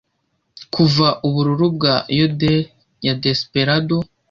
[0.73, 2.59] kuva Ubururu bwa Yodel
[3.05, 3.97] ya Desperado